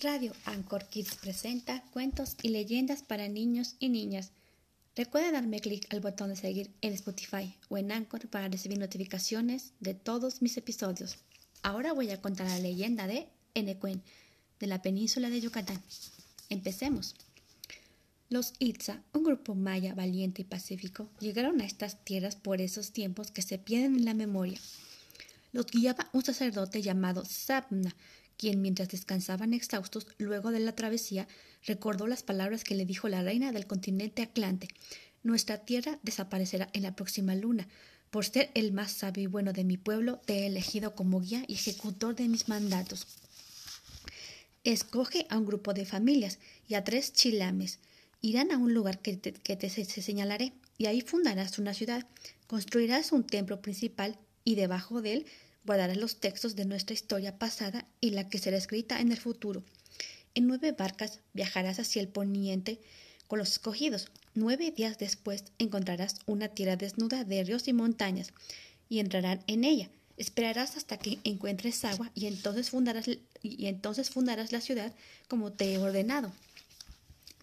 [0.00, 4.30] Radio Anchor Kids presenta cuentos y leyendas para niños y niñas.
[4.94, 9.72] Recuerda darme clic al botón de seguir en Spotify o en Anchor para recibir notificaciones
[9.80, 11.16] de todos mis episodios.
[11.62, 14.00] Ahora voy a contar la leyenda de Enecuen,
[14.60, 15.82] de la península de Yucatán.
[16.48, 17.16] Empecemos.
[18.28, 23.32] Los Itza, un grupo maya valiente y pacífico, llegaron a estas tierras por esos tiempos
[23.32, 24.60] que se pierden en la memoria.
[25.50, 27.96] Los guiaba un sacerdote llamado Sabna,
[28.38, 31.28] quien mientras descansaban exhaustos luego de la travesía,
[31.66, 34.68] recordó las palabras que le dijo la reina del continente Atlante.
[35.22, 37.68] Nuestra tierra desaparecerá en la próxima luna.
[38.10, 41.44] Por ser el más sabio y bueno de mi pueblo, te he elegido como guía
[41.46, 43.06] y ejecutor de mis mandatos.
[44.64, 47.80] Escoge a un grupo de familias y a tres chilames.
[48.20, 52.06] Irán a un lugar que te, señalaré, y ahí fundarás una ciudad.
[52.46, 55.26] Construirás un templo principal, y debajo de él
[55.68, 59.62] guardarás los textos de nuestra historia pasada y la que será escrita en el futuro.
[60.34, 62.80] En nueve barcas viajarás hacia el poniente
[63.26, 64.08] con los escogidos.
[64.34, 68.32] Nueve días después encontrarás una tierra desnuda de ríos y montañas,
[68.88, 69.90] y entrarán en ella.
[70.16, 73.06] Esperarás hasta que encuentres agua y entonces fundarás,
[73.42, 74.94] y entonces fundarás la ciudad
[75.28, 76.32] como te he ordenado.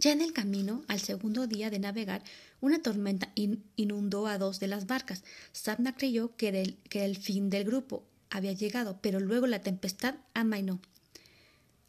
[0.00, 2.22] Ya en el camino, al segundo día de navegar,
[2.62, 5.22] una tormenta inundó a dos de las barcas.
[5.52, 8.02] Sabna creyó que que era el fin del grupo
[8.34, 10.80] había llegado, pero luego la tempestad amainó.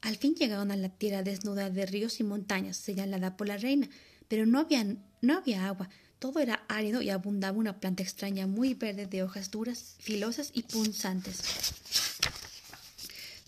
[0.02, 3.90] Al fin llegaron a la tierra desnuda de ríos y montañas, señalada por la reina,
[4.28, 4.86] pero no había,
[5.22, 9.50] no había agua, todo era árido y abundaba una planta extraña muy verde de hojas
[9.50, 11.42] duras, filosas y punzantes.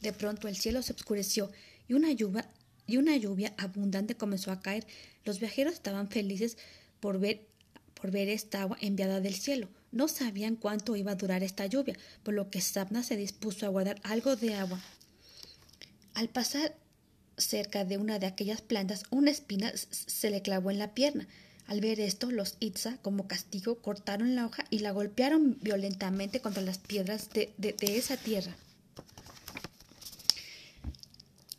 [0.02, 1.52] De pronto el cielo se oscureció
[1.88, 2.50] y una lluvia,
[2.88, 4.88] y una lluvia abundante comenzó a caer.
[5.24, 6.58] Los viajeros estaban felices
[7.00, 7.48] por ver,
[7.94, 9.70] por ver esta agua enviada del cielo.
[9.92, 13.70] No sabían cuánto iba a durar esta lluvia, por lo que Sabna se dispuso a
[13.70, 14.82] guardar algo de agua.
[16.14, 16.76] Al pasar
[17.38, 21.28] cerca de una de aquellas plantas, una espina se le clavó en la pierna.
[21.68, 26.64] Al ver esto, los Itza, como castigo, cortaron la hoja y la golpearon violentamente contra
[26.64, 28.56] las piedras de, de, esa tierra.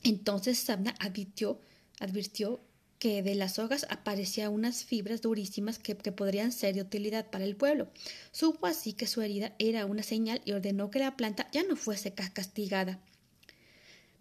[0.03, 1.61] Entonces Sabna advirtió,
[2.01, 2.61] advirtió
[2.99, 7.45] que de las hojas aparecían unas fibras durísimas que, que, podrían ser de utilidad para
[7.45, 7.89] el pueblo.
[8.33, 11.77] Supo así que su herida era una señal y ordenó que la planta ya no
[11.77, 12.99] fuese castigada.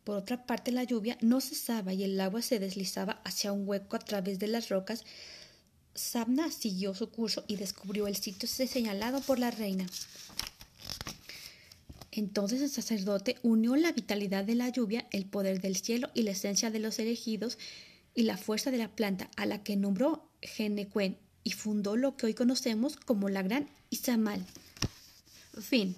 [0.03, 3.95] Por otra parte, la lluvia no cesaba y el agua se deslizaba hacia un hueco
[3.95, 5.03] a través de las rocas.
[5.95, 9.85] Sabna siguió su curso y descubrió el sitio señalado por la reina.
[12.11, 16.31] Entonces el sacerdote unió la vitalidad de la lluvia, el poder del cielo y la
[16.31, 17.57] esencia de los elegidos
[18.17, 22.25] y la fuerza de la planta a la que nombró Genecuen y fundó lo que
[22.25, 24.44] hoy conocemos como la Gran Izamal.
[25.61, 25.95] Fin.